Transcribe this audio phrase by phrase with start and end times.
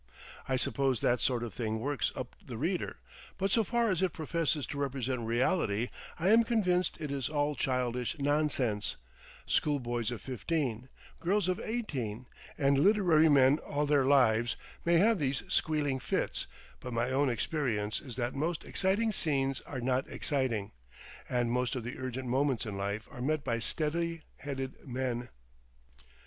[0.49, 2.97] I suppose that sort of thing works up the reader,
[3.37, 7.53] but so far as it professes to represent reality, I am convinced it is all
[7.53, 8.97] childish nonsense,
[9.45, 12.25] schoolboys of fifteen, girls of eighteen,
[12.57, 16.47] and literary men all their lives, may have these squealing fits,
[16.79, 20.71] but my own experience is that most exciting scenes are not exciting,
[21.29, 25.29] and most of the urgent moments in life are met by steady headed men.